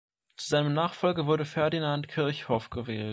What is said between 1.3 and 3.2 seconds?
Ferdinand Kirchhof gewählt.